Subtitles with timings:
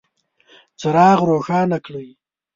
[0.79, 2.09] څراغ روښانه کړئ